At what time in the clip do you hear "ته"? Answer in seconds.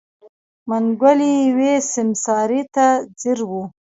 2.75-2.87